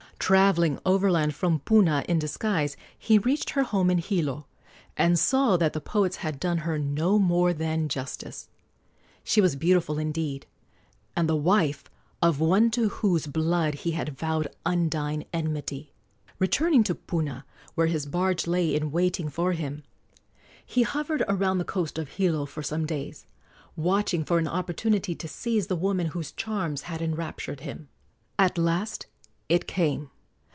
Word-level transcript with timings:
Travelling 0.31 0.79
overland 0.85 1.33
from 1.35 1.59
Puna 1.59 2.05
in 2.07 2.17
disguise, 2.19 2.77
he 2.97 3.17
reached 3.17 3.49
her 3.49 3.63
home 3.63 3.89
in 3.89 3.97
Hilo, 3.97 4.45
and 4.95 5.17
saw 5.19 5.57
that 5.57 5.73
the 5.73 5.81
poets 5.81 6.17
had 6.17 6.39
done 6.39 6.59
her 6.59 6.77
no 6.79 7.17
more 7.19 7.51
than 7.53 7.89
justice. 7.89 8.47
She 9.25 9.41
was 9.41 9.55
beautiful 9.57 9.97
indeed, 9.97 10.45
and 11.17 11.27
the 11.27 11.35
wife 11.35 11.83
of 12.21 12.39
one 12.39 12.69
to 12.71 12.87
whose 12.89 13.25
blood 13.27 13.73
he 13.73 13.91
had 13.91 14.15
vowed 14.17 14.47
undying 14.65 15.25
enmity. 15.33 15.91
Returning 16.39 16.83
to 16.85 16.95
Puna, 16.95 17.43
where 17.75 17.87
his 17.87 18.05
barge 18.05 18.45
lay 18.47 18.73
in 18.73 18.91
waiting 18.91 19.27
for 19.27 19.51
him, 19.53 19.83
he 20.65 20.83
hovered 20.83 21.23
around 21.27 21.57
the 21.57 21.65
coast 21.65 21.97
of 21.97 22.07
Hilo 22.09 22.45
for 22.45 22.61
some 22.63 22.85
days, 22.85 23.25
watching 23.75 24.23
for 24.23 24.37
an 24.37 24.47
opportunity 24.47 25.13
to 25.15 25.27
seize 25.27 25.65
the 25.67 25.75
woman 25.75 26.07
whose 26.09 26.31
charms 26.31 26.83
had 26.83 27.01
enraptured 27.01 27.61
him. 27.61 27.89
At 28.39 28.57
last 28.59 29.07
it 29.49 29.67
came. 29.67 30.09